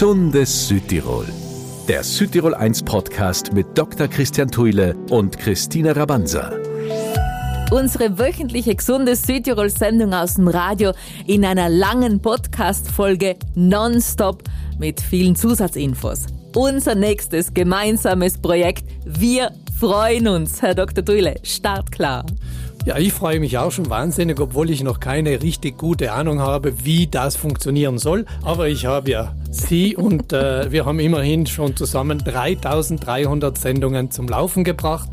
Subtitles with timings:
[0.00, 1.26] Gesundes Südtirol.
[1.86, 4.08] Der Südtirol 1 Podcast mit Dr.
[4.08, 6.52] Christian Thuile und Christina Rabanza.
[7.70, 10.92] Unsere wöchentliche gesunde Südtirol-Sendung aus dem Radio
[11.26, 14.42] in einer langen Podcast-Folge nonstop
[14.78, 16.28] mit vielen Zusatzinfos.
[16.56, 18.84] Unser nächstes gemeinsames Projekt.
[19.04, 21.04] Wir freuen uns, Herr Dr.
[21.04, 21.34] Thuile.
[21.42, 22.24] Startklar.
[22.86, 26.86] Ja, ich freue mich auch schon wahnsinnig, obwohl ich noch keine richtig gute Ahnung habe,
[26.86, 28.24] wie das funktionieren soll.
[28.42, 34.28] Aber ich habe ja Sie und äh, wir haben immerhin schon zusammen 3300 Sendungen zum
[34.28, 35.10] Laufen gebracht.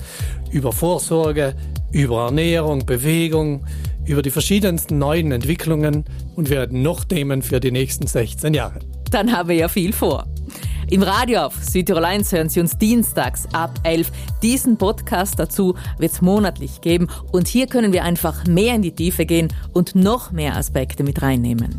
[0.52, 1.56] Über Vorsorge,
[1.92, 3.66] über Ernährung, Bewegung,
[4.06, 6.06] über die verschiedensten neuen Entwicklungen
[6.36, 8.80] und wir hatten noch Themen für die nächsten 16 Jahre.
[9.12, 10.28] Dann haben wir ja viel vor.
[10.90, 14.10] Im Radio auf Südtirol 1 hören Sie uns dienstags ab 11.
[14.42, 18.94] Diesen Podcast dazu wird es monatlich geben und hier können wir einfach mehr in die
[18.94, 21.78] Tiefe gehen und noch mehr Aspekte mit reinnehmen.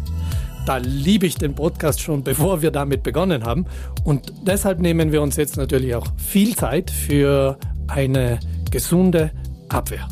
[0.68, 3.64] Da liebe ich den Podcast schon, bevor wir damit begonnen haben.
[4.04, 8.38] Und deshalb nehmen wir uns jetzt natürlich auch viel Zeit für eine
[8.70, 9.30] gesunde
[9.70, 10.06] Abwehr.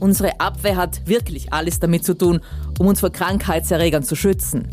[0.00, 2.40] Unsere Abwehr hat wirklich alles damit zu tun,
[2.78, 4.66] um uns vor Krankheitserregern zu schützen.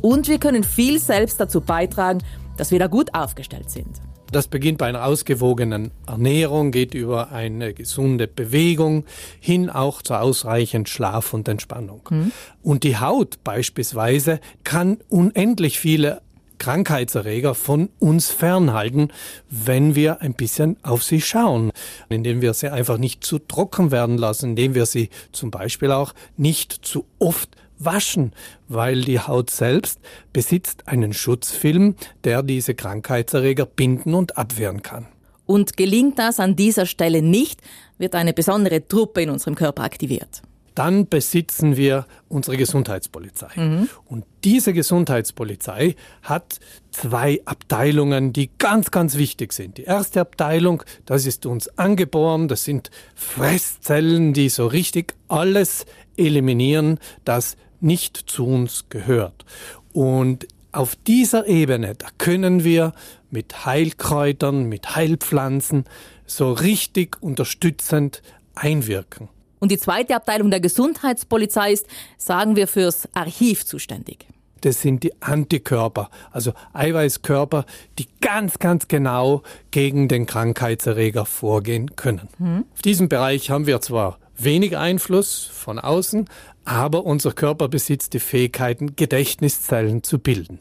[0.00, 2.18] Und wir können viel selbst dazu beitragen,
[2.56, 4.00] dass wir da gut aufgestellt sind.
[4.32, 9.04] Das beginnt bei einer ausgewogenen Ernährung, geht über eine gesunde Bewegung
[9.40, 12.00] hin auch zu ausreichend Schlaf und Entspannung.
[12.08, 12.32] Mhm.
[12.62, 16.22] Und die Haut beispielsweise kann unendlich viele
[16.56, 19.08] Krankheitserreger von uns fernhalten,
[19.50, 21.70] wenn wir ein bisschen auf sie schauen,
[22.08, 26.14] indem wir sie einfach nicht zu trocken werden lassen, indem wir sie zum Beispiel auch
[26.38, 27.50] nicht zu oft
[27.84, 28.32] waschen,
[28.68, 30.00] weil die Haut selbst
[30.32, 35.06] besitzt einen Schutzfilm, der diese Krankheitserreger binden und abwehren kann.
[35.46, 37.60] Und gelingt das an dieser Stelle nicht,
[37.98, 40.42] wird eine besondere Truppe in unserem Körper aktiviert.
[40.74, 43.50] Dann besitzen wir unsere Gesundheitspolizei.
[43.56, 43.88] Mhm.
[44.06, 46.60] Und diese Gesundheitspolizei hat
[46.90, 49.76] zwei Abteilungen, die ganz, ganz wichtig sind.
[49.76, 55.84] Die erste Abteilung, das ist uns angeboren, das sind Fresszellen, die so richtig alles
[56.16, 59.44] eliminieren, das nicht zu uns gehört.
[59.92, 62.92] Und auf dieser Ebene, da können wir
[63.30, 65.84] mit Heilkräutern, mit Heilpflanzen
[66.26, 68.22] so richtig unterstützend
[68.54, 69.28] einwirken.
[69.60, 71.86] Und die zweite Abteilung der Gesundheitspolizei ist,
[72.18, 74.26] sagen wir, fürs Archiv zuständig.
[74.62, 77.66] Das sind die Antikörper, also Eiweißkörper,
[77.98, 82.28] die ganz, ganz genau gegen den Krankheitserreger vorgehen können.
[82.38, 82.64] Mhm.
[82.72, 86.28] Auf diesem Bereich haben wir zwar wenig Einfluss von außen,
[86.64, 90.58] aber unser Körper besitzt die Fähigkeiten, Gedächtniszellen zu bilden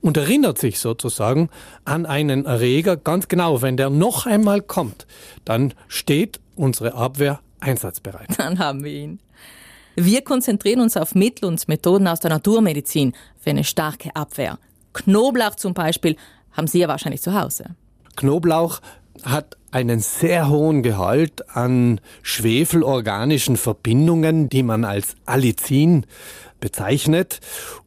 [0.00, 1.50] und erinnert sich sozusagen
[1.84, 3.62] an einen Erreger ganz genau.
[3.62, 5.06] Wenn der noch einmal kommt,
[5.44, 8.28] dann steht unsere Abwehr einsatzbereit.
[8.38, 9.20] Dann haben wir ihn.
[9.96, 14.58] Wir konzentrieren uns auf Mittel und Methoden aus der Naturmedizin für eine starke Abwehr.
[14.92, 16.16] Knoblauch zum Beispiel
[16.52, 17.76] haben Sie ja wahrscheinlich zu Hause.
[18.16, 18.80] Knoblauch
[19.22, 26.06] hat einen sehr hohen Gehalt an schwefelorganischen Verbindungen, die man als Allicin
[26.60, 27.40] bezeichnet.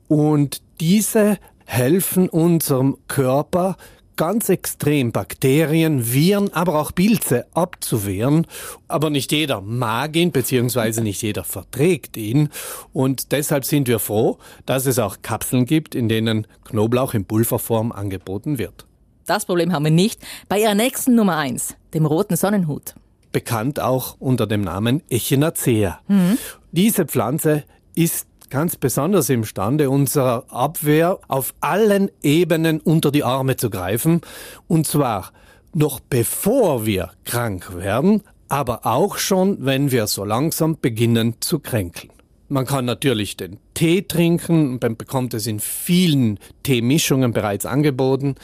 [0.08, 3.78] Und diese helfen unserem Körper
[4.18, 8.48] ganz extrem Bakterien, Viren, aber auch Pilze abzuwehren.
[8.88, 12.50] Aber nicht jeder mag ihn, beziehungsweise nicht jeder verträgt ihn.
[12.92, 17.92] Und deshalb sind wir froh, dass es auch Kapseln gibt, in denen Knoblauch in Pulverform
[17.92, 18.87] angeboten wird.
[19.28, 22.96] Das Problem haben wir nicht bei ihrer nächsten Nummer eins, dem roten Sonnenhut.
[23.34, 26.00] Bekannt auch unter dem Namen Echinacea.
[26.08, 26.38] Mhm.
[26.72, 33.70] Diese Pflanze ist ganz besonders imstande, unserer Abwehr auf allen Ebenen unter die Arme zu
[33.70, 34.22] greifen.
[34.70, 35.34] Und zwar
[35.74, 42.14] noch bevor wir krank werden, aber auch schon, wenn wir so langsam beginnen zu kränkeln.
[42.48, 48.36] Man kann natürlich den Tee trinken, man bekommt es in vielen Teemischungen bereits angeboten.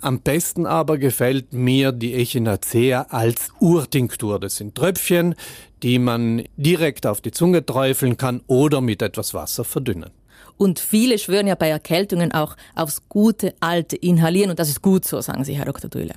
[0.00, 4.38] Am besten aber gefällt mir die Echinacea als Urtinktur.
[4.38, 5.34] Das sind Tröpfchen,
[5.82, 10.10] die man direkt auf die Zunge träufeln kann oder mit etwas Wasser verdünnen.
[10.56, 15.04] Und viele schwören ja bei Erkältungen auch aufs gute alte Inhalieren und das ist gut
[15.04, 15.90] so, sagen Sie, Herr Dr.
[15.90, 16.14] Dühle.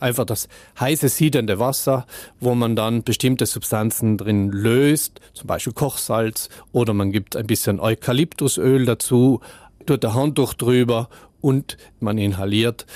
[0.00, 0.48] Einfach das
[0.80, 2.06] heiße siedende Wasser,
[2.40, 7.78] wo man dann bestimmte Substanzen drin löst, zum Beispiel Kochsalz oder man gibt ein bisschen
[7.78, 9.40] Eukalyptusöl dazu,
[9.86, 11.08] tut der Handtuch drüber
[11.42, 12.86] und man inhaliert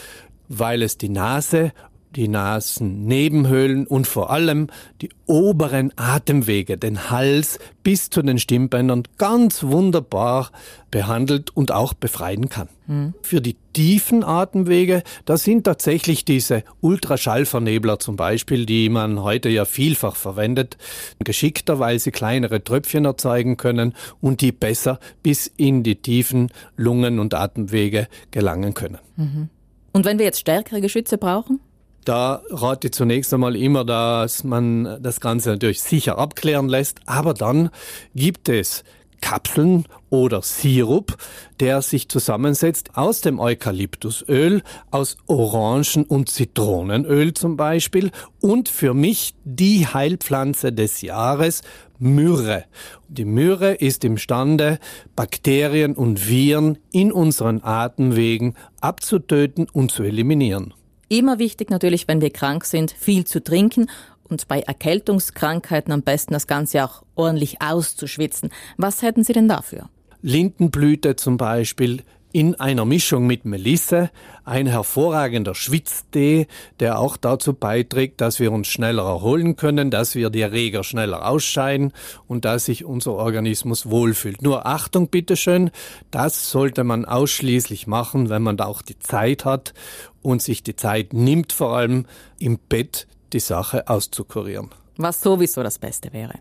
[0.49, 1.73] weil es die Nase,
[2.17, 4.69] die Nasennebenhöhlen und vor allem
[5.03, 10.51] die oberen Atemwege, den Hals bis zu den Stimmbändern ganz wunderbar
[10.91, 12.69] behandelt und auch befreien kann.
[12.87, 13.15] Mhm.
[13.21, 19.67] Für die tiefen Atemwege, da sind tatsächlich diese Ultraschallvernebler zum Beispiel, die man heute ja
[19.67, 20.79] vielfach verwendet,
[21.23, 27.19] geschickter, weil sie kleinere Tröpfchen erzeugen können und die besser bis in die tiefen Lungen
[27.19, 28.99] und Atemwege gelangen können.
[29.17, 29.51] Mhm.
[29.97, 31.59] Und wenn wir jetzt stärkere Geschütze brauchen?
[32.05, 37.33] Da rate ich zunächst einmal immer, dass man das Ganze natürlich sicher abklären lässt, aber
[37.33, 37.71] dann
[38.15, 38.85] gibt es
[39.21, 41.17] Kapseln oder Sirup,
[41.61, 48.11] der sich zusammensetzt aus dem Eukalyptusöl, aus Orangen- und Zitronenöl zum Beispiel
[48.41, 51.63] und für mich die Heilpflanze des Jahres,
[51.99, 52.65] Myrrhe.
[53.09, 54.79] Die Myrrhe ist imstande,
[55.15, 60.75] Bakterien und Viren in unseren Atemwegen abzutöten und zu eliminieren.
[61.09, 63.89] Immer wichtig natürlich, wenn wir krank sind, viel zu trinken
[64.27, 68.51] und bei Erkältungskrankheiten am besten das Ganze auch ordentlich auszuschwitzen.
[68.77, 69.89] Was hätten Sie denn dafür?
[70.23, 72.03] Lindenblüte zum Beispiel
[72.37, 74.11] in einer Mischung mit Melisse,
[74.45, 76.49] ein hervorragender Schwitztee,
[76.81, 81.27] der auch dazu beiträgt, dass wir uns schneller erholen können, dass wir die Erreger schneller
[81.27, 81.95] ausscheiden
[82.27, 84.43] und dass sich unser Organismus wohlfühlt.
[84.43, 85.71] Nur Achtung bitteschön,
[86.11, 89.73] das sollte man ausschließlich machen, wenn man da auch die Zeit hat
[90.21, 92.05] und sich die Zeit nimmt, vor allem
[92.39, 94.71] im Bett die Sache auszukurieren.
[94.97, 96.39] Was sowieso das Beste wäre.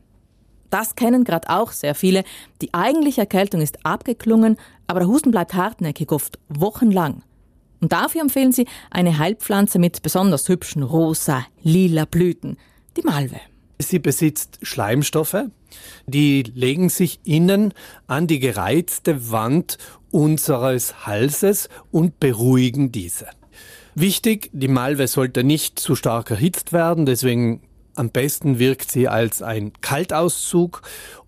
[0.69, 2.23] Das kennen gerade auch sehr viele.
[2.61, 4.57] Die eigentliche Erkältung ist abgeklungen,
[4.87, 7.21] aber der Husten bleibt hartnäckig, oft wochenlang.
[7.81, 12.57] Und dafür empfehlen sie eine Heilpflanze mit besonders hübschen rosa, lila Blüten,
[12.95, 13.39] die Malve.
[13.77, 15.45] Sie besitzt Schleimstoffe,
[16.07, 17.73] die legen sich innen
[18.07, 19.77] an die gereizte Wand
[20.11, 23.27] unseres Halses und beruhigen diese.
[23.95, 27.61] Wichtig, die Malve sollte nicht zu stark erhitzt werden, deswegen
[27.95, 30.81] am besten wirkt sie als ein Kaltauszug.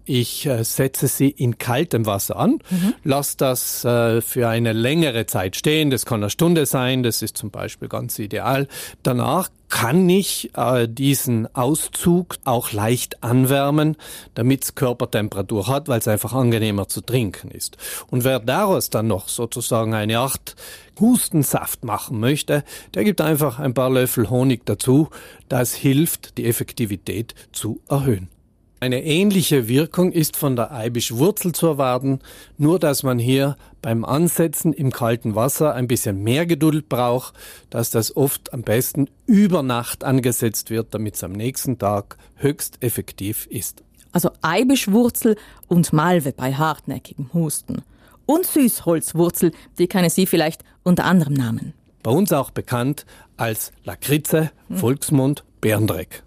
[0.08, 2.94] Ich äh, setze sie in kaltem Wasser an, mhm.
[3.04, 5.90] lasse das äh, für eine längere Zeit stehen.
[5.90, 8.68] Das kann eine Stunde sein, das ist zum Beispiel ganz ideal.
[9.04, 13.98] Danach kann ich äh, diesen Auszug auch leicht anwärmen,
[14.34, 17.76] damit es Körpertemperatur hat, weil es einfach angenehmer zu trinken ist.
[18.10, 20.56] Und wer daraus dann noch sozusagen eine Art
[21.02, 22.64] Hustensaft machen möchte,
[22.94, 25.10] der gibt einfach ein paar Löffel Honig dazu.
[25.50, 28.30] Das hilft, die Effektivität zu erhöhen.
[28.80, 32.20] Eine ähnliche Wirkung ist von der Eibischwurzel zu erwarten,
[32.60, 37.34] nur dass man hier beim Ansetzen im kalten Wasser ein bisschen mehr Geduld braucht,
[37.72, 42.84] dass das oft am besten über Nacht angesetzt wird, damit es am nächsten Tag höchst
[42.84, 43.84] effektiv ist.
[44.12, 45.38] Also Eibischwurzel
[45.68, 47.82] und Malve bei hartnäckigem Husten.
[48.28, 51.74] Und Süßholzwurzel, die kennen Sie vielleicht unter anderem Namen.
[52.04, 53.08] Bei uns auch bekannt
[53.38, 56.24] als Lakritze, Volksmund, Bärendreck.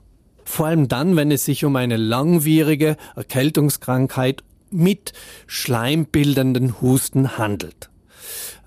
[0.51, 4.43] Vor allem dann, wenn es sich um eine langwierige Erkältungskrankheit
[4.73, 5.13] mit
[5.47, 7.89] schleimbildenden Husten handelt.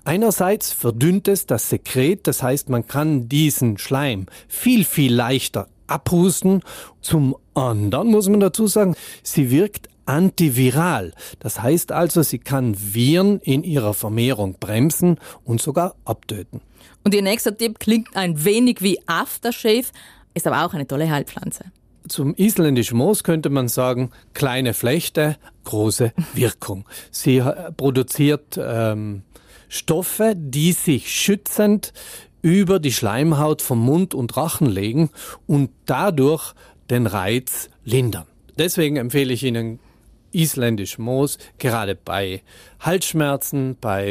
[0.02, 6.62] Einerseits verdünnt es das Sekret, das heißt, man kann diesen Schleim viel, viel leichter abhusten.
[7.02, 11.12] Zum anderen muss man dazu sagen, sie wirkt antiviral.
[11.38, 16.62] Das heißt also, sie kann Viren in ihrer Vermehrung bremsen und sogar abtöten.
[17.04, 19.88] Und Ihr nächster Tipp klingt ein wenig wie Aftershave,
[20.34, 21.64] ist aber auch eine tolle Heilpflanze.
[22.06, 26.84] Zum isländischen Moos könnte man sagen, kleine Flechte, große Wirkung.
[27.10, 29.22] Sie äh, produziert ähm,
[29.68, 31.94] Stoffe, die sich schützend
[32.42, 35.08] über die Schleimhaut vom Mund und Rachen legen
[35.46, 36.52] und dadurch
[36.90, 38.26] den Reiz lindern.
[38.58, 39.80] Deswegen empfehle ich Ihnen
[40.30, 42.42] isländisch Moos, gerade bei
[42.80, 44.04] Halsschmerzen, bei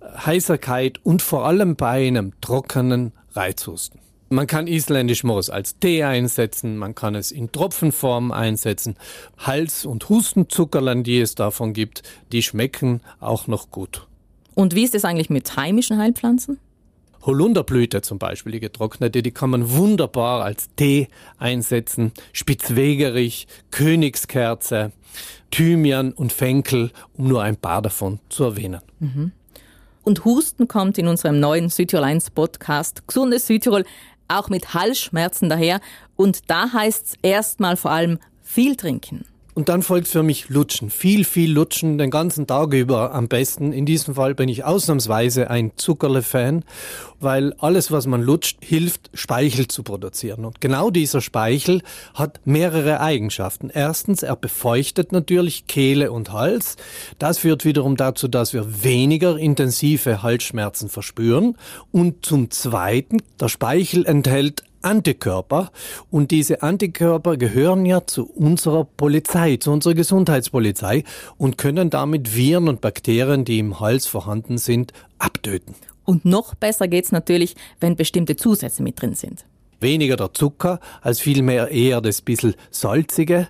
[0.00, 4.01] äh, Heiserkeit und vor allem bei einem trockenen Reizhusten.
[4.32, 8.96] Man kann isländisch Moos als Tee einsetzen, man kann es in Tropfenform einsetzen.
[9.36, 14.06] Hals- und Hustenzuckerlein, die es davon gibt, die schmecken auch noch gut.
[14.54, 16.58] Und wie ist es eigentlich mit heimischen Heilpflanzen?
[17.20, 22.12] Holunderblüte zum Beispiel, die getrocknete, die kann man wunderbar als Tee einsetzen.
[22.32, 24.92] Spitzwegerich, Königskerze,
[25.50, 28.80] Thymian und Fenkel, um nur ein paar davon zu erwähnen.
[28.98, 29.32] Mhm.
[30.04, 33.84] Und Husten kommt in unserem neuen Südtirol 1 Podcast Gesundes Südtirol
[34.38, 35.80] auch mit Halsschmerzen daher.
[36.16, 39.24] Und da heißt es erstmal vor allem viel trinken.
[39.54, 40.88] Und dann folgt für mich Lutschen.
[40.88, 43.74] Viel, viel Lutschen, den ganzen Tag über am besten.
[43.74, 46.64] In diesem Fall bin ich ausnahmsweise ein Zuckerle-Fan,
[47.20, 50.46] weil alles, was man lutscht, hilft, Speichel zu produzieren.
[50.46, 51.82] Und genau dieser Speichel
[52.14, 53.68] hat mehrere Eigenschaften.
[53.68, 56.76] Erstens, er befeuchtet natürlich Kehle und Hals.
[57.18, 61.58] Das führt wiederum dazu, dass wir weniger intensive Halsschmerzen verspüren.
[61.90, 65.70] Und zum Zweiten, der Speichel enthält Antikörper
[66.10, 71.04] und diese Antikörper gehören ja zu unserer Polizei, zu unserer Gesundheitspolizei
[71.38, 75.74] und können damit Viren und Bakterien, die im Hals vorhanden sind, abtöten.
[76.04, 79.44] Und noch besser geht's natürlich, wenn bestimmte Zusätze mit drin sind
[79.82, 83.48] weniger der Zucker, als vielmehr eher das bisschen salzige,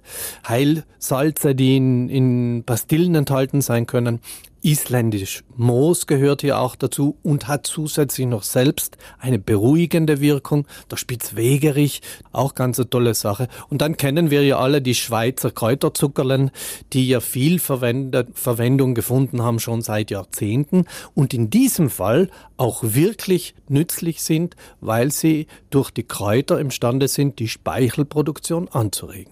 [0.49, 4.21] Heilsalze, die in, in Pastillen enthalten sein können.
[4.62, 10.66] Isländisch Moos gehört hier auch dazu und hat zusätzlich noch selbst eine beruhigende Wirkung.
[10.90, 12.00] Der Spitzwegerich,
[12.31, 13.49] auch ganz eine tolle Sache.
[13.69, 16.52] Und dann kennen wir ja alle die Schweizer Kräuterzuckerlen,
[16.92, 20.87] die ja viel Verwendung gefunden haben, schon seit Jahrzehnten.
[21.14, 27.40] Und in diesem Fall auch wirklich nützlich sind, weil sie durch die Kräuter imstande sind,
[27.40, 29.32] die Speichelproduktion anzuregen.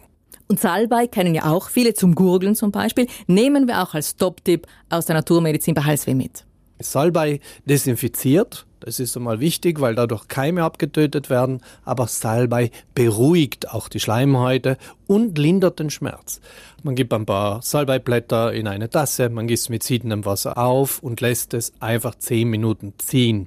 [0.50, 3.07] Und Salbei kennen ja auch viele zum Gurgeln zum Beispiel.
[3.28, 6.45] Nehmen wir auch als Top-Tipp aus der Naturmedizin bei Halsweh mit.
[6.80, 13.88] Salbei desinfiziert, das ist einmal wichtig, weil dadurch Keime abgetötet werden, aber Salbei beruhigt auch
[13.88, 14.76] die Schleimhäute
[15.07, 16.40] und lindert den Schmerz.
[16.83, 21.21] Man gibt ein paar Salbeiblätter in eine Tasse, man gießt mit siedendem Wasser auf und
[21.21, 23.47] lässt es einfach zehn Minuten ziehen.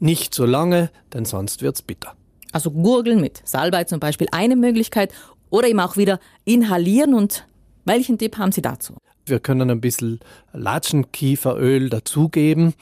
[0.00, 2.14] Nicht so lange, denn sonst wird's bitter.
[2.56, 5.12] Also Gurgeln mit Salbei zum Beispiel eine Möglichkeit
[5.50, 7.14] oder eben auch wieder inhalieren.
[7.14, 7.46] Und
[7.84, 8.94] welchen Tipp haben Sie dazu?
[9.26, 10.20] Wir können ein bisschen
[10.52, 12.74] Latschenkieferöl dazugeben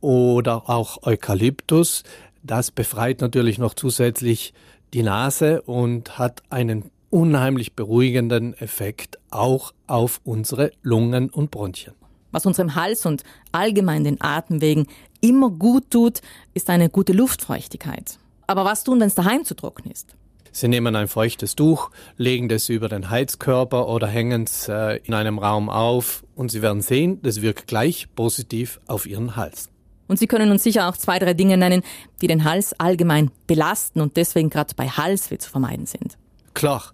[0.00, 2.02] oder auch Eukalyptus.
[2.42, 4.52] Das befreit natürlich noch zusätzlich
[4.94, 11.94] die Nase und hat einen unheimlich beruhigenden Effekt auch auf unsere Lungen und Bronchien.
[12.30, 13.22] Was unserem Hals und
[13.52, 14.86] allgemein den Atemwegen
[15.20, 16.20] immer gut tut,
[16.54, 18.18] ist eine gute Luftfeuchtigkeit.
[18.46, 20.14] Aber was tun, wenn es daheim zu trocken ist?
[20.52, 25.14] Sie nehmen ein feuchtes Tuch, legen das über den Heizkörper oder hängen es äh, in
[25.14, 29.68] einem Raum auf und Sie werden sehen, das wirkt gleich positiv auf Ihren Hals.
[30.08, 31.82] Und Sie können uns sicher auch zwei, drei Dinge nennen,
[32.20, 36.16] die den Hals allgemein belasten und deswegen gerade bei Halsweh zu vermeiden sind.
[36.54, 36.92] Klar,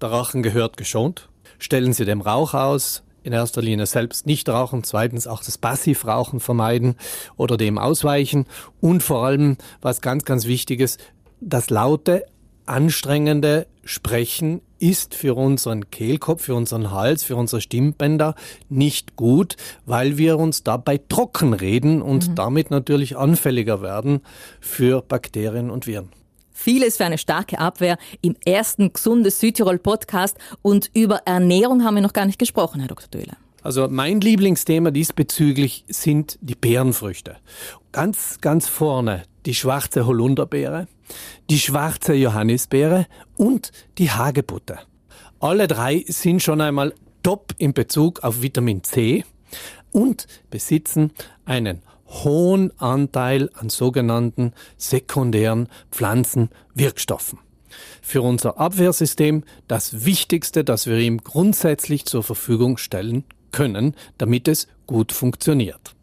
[0.00, 1.28] der Rachen gehört geschont.
[1.58, 6.38] Stellen Sie dem Rauch aus, in erster Linie selbst nicht rauchen, zweitens auch das Passivrauchen
[6.38, 6.96] vermeiden
[7.36, 8.46] oder dem ausweichen
[8.80, 11.00] und vor allem, was ganz, ganz wichtig ist,
[11.40, 12.24] das laute,
[12.66, 18.34] anstrengende Sprechen ist für unseren Kehlkopf, für unseren Hals, für unsere Stimmbänder
[18.68, 19.56] nicht gut,
[19.86, 22.34] weil wir uns dabei trocken reden und mhm.
[22.34, 24.20] damit natürlich anfälliger werden
[24.60, 26.10] für Bakterien und Viren.
[26.52, 32.02] Vieles für eine starke Abwehr im ersten Gesundes Südtirol Podcast und über Ernährung haben wir
[32.02, 33.08] noch gar nicht gesprochen, Herr Dr.
[33.08, 33.36] Döhler.
[33.62, 37.36] Also mein Lieblingsthema diesbezüglich sind die Beerenfrüchte.
[37.92, 40.86] Ganz, ganz vorne die schwarze Holunderbeere,
[41.50, 44.78] die schwarze Johannisbeere und die Hagebutte.
[45.40, 49.24] Alle drei sind schon einmal top in Bezug auf Vitamin C
[49.92, 51.12] und besitzen
[51.44, 57.40] einen hohen Anteil an sogenannten sekundären Pflanzenwirkstoffen.
[58.00, 64.68] Für unser Abwehrsystem das Wichtigste, das wir ihm grundsätzlich zur Verfügung stellen können, damit es
[64.86, 65.95] gut funktioniert.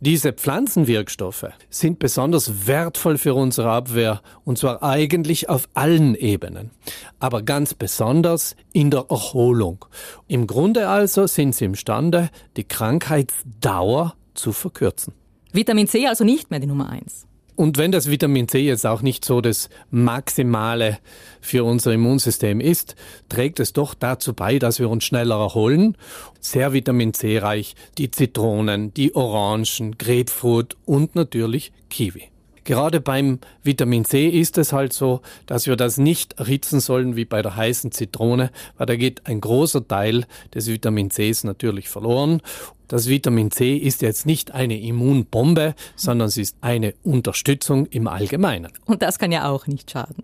[0.00, 6.70] Diese Pflanzenwirkstoffe sind besonders wertvoll für unsere Abwehr und zwar eigentlich auf allen Ebenen,
[7.18, 9.84] aber ganz besonders in der Erholung.
[10.26, 15.14] Im Grunde also sind sie imstande, die Krankheitsdauer zu verkürzen.
[15.52, 17.26] Vitamin C also nicht mehr die Nummer eins.
[17.58, 20.98] Und wenn das Vitamin C jetzt auch nicht so das Maximale
[21.40, 22.94] für unser Immunsystem ist,
[23.28, 25.96] trägt es doch dazu bei, dass wir uns schneller erholen.
[26.38, 32.30] Sehr Vitamin C reich die Zitronen, die Orangen, Grapefruit und natürlich Kiwi.
[32.68, 37.24] Gerade beim Vitamin C ist es halt so, dass wir das nicht erhitzen sollen wie
[37.24, 42.42] bei der heißen Zitrone, weil da geht ein großer Teil des Vitamin Cs natürlich verloren.
[42.86, 48.70] Das Vitamin C ist jetzt nicht eine Immunbombe, sondern es ist eine Unterstützung im Allgemeinen.
[48.84, 50.22] Und das kann ja auch nicht schaden.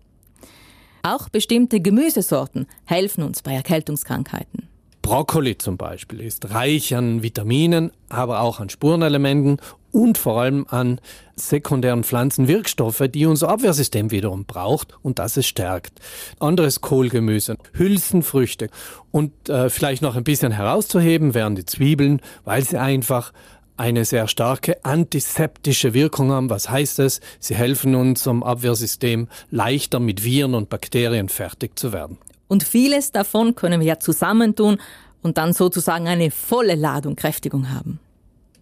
[1.03, 4.69] Auch bestimmte Gemüsesorten helfen uns bei Erkältungskrankheiten.
[5.01, 9.59] Brokkoli zum Beispiel ist reich an Vitaminen, aber auch an Spurenelementen
[9.95, 11.01] und vor allem an
[11.37, 16.01] sekundären Pflanzenwirkstoffe, die unser Abwehrsystem wiederum braucht und das es stärkt.
[16.41, 18.71] Anderes Kohlgemüse, Hülsenfrüchte
[19.13, 23.33] und äh, vielleicht noch ein bisschen herauszuheben wären die Zwiebeln, weil sie einfach
[23.77, 26.51] eine sehr starke antiseptische Wirkung haben.
[26.51, 27.21] Was heißt es?
[27.39, 32.19] Sie helfen unserem Abwehrsystem leichter mit Viren und Bakterien fertig zu werden.
[32.49, 34.79] Und vieles davon können wir ja zusammentun
[35.23, 38.01] und dann sozusagen eine volle Ladung Kräftigung haben.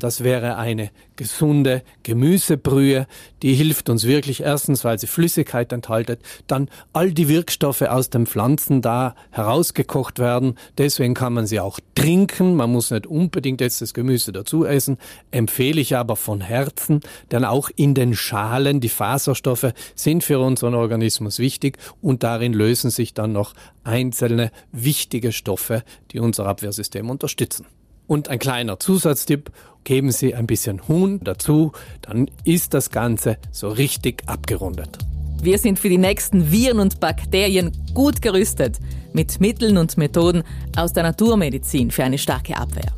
[0.03, 3.07] Das wäre eine gesunde Gemüsebrühe,
[3.43, 8.27] die hilft uns wirklich erstens, weil sie Flüssigkeit enthaltet, dann all die Wirkstoffe aus den
[8.27, 10.59] Pflanzen da herausgekocht werden.
[10.77, 12.57] Deswegen kann man sie auch trinken.
[12.57, 14.99] Man muss nicht unbedingt jetzt das Gemüse dazu essen.
[15.31, 16.99] Empfehle ich aber von Herzen,
[17.31, 22.91] denn auch in den Schalen, die Faserstoffe sind für unseren Organismus wichtig und darin lösen
[22.91, 23.55] sich dann noch
[23.85, 27.67] einzelne wichtige Stoffe, die unser Abwehrsystem unterstützen.
[28.07, 29.51] Und ein kleiner Zusatztipp,
[29.85, 34.99] geben Sie ein bisschen Huhn dazu, dann ist das Ganze so richtig abgerundet.
[35.43, 38.79] Wir sind für die nächsten Viren und Bakterien gut gerüstet
[39.13, 40.45] mit Mitteln und Methoden
[40.77, 42.93] aus der Naturmedizin für eine starke Abwehr.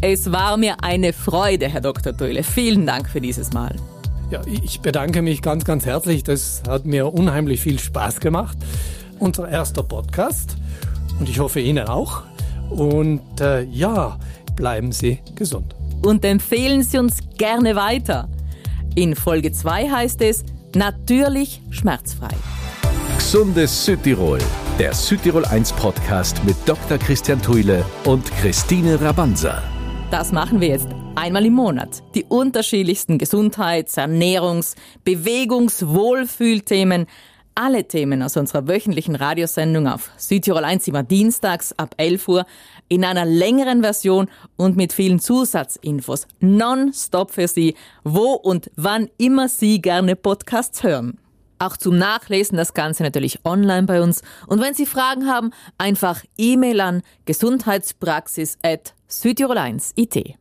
[0.00, 2.16] Es war mir eine Freude, Herr Dr.
[2.16, 2.42] Töhle.
[2.42, 3.76] Vielen Dank für dieses Mal.
[4.30, 6.24] Ja, ich bedanke mich ganz, ganz herzlich.
[6.24, 8.58] Das hat mir unheimlich viel Spaß gemacht.
[9.20, 10.56] Unser erster Podcast
[11.20, 12.22] und ich hoffe Ihnen auch.
[12.70, 14.18] Und äh, ja,
[14.56, 15.74] bleiben Sie gesund.
[16.02, 18.28] Und empfehlen Sie uns gerne weiter.
[18.94, 20.44] In Folge 2 heißt es
[20.74, 22.34] natürlich schmerzfrei.
[23.16, 24.38] Gesundes Südtirol,
[24.78, 26.98] der Südtirol 1 Podcast mit Dr.
[26.98, 29.62] Christian Thuile und Christine Rabanza.
[30.10, 32.02] Das machen wir jetzt einmal im Monat.
[32.14, 37.06] Die unterschiedlichsten Gesundheits-, Ernährungs-, Bewegungs-, Wohlfühlthemen
[37.54, 42.46] alle Themen aus unserer wöchentlichen Radiosendung auf Südtirol 1 immer dienstags ab 11 Uhr
[42.88, 49.48] in einer längeren Version und mit vielen Zusatzinfos nonstop für Sie, wo und wann immer
[49.48, 51.18] Sie gerne Podcasts hören.
[51.58, 54.22] Auch zum Nachlesen das Ganze natürlich online bei uns.
[54.46, 60.36] Und wenn Sie Fragen haben, einfach E-Mail an gesundheitspraxis at südtirol1.it.